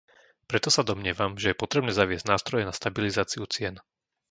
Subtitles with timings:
[0.49, 3.75] Preto sa domnievam, že je potrebné zaviesť nástroje na stabilizáciu cien.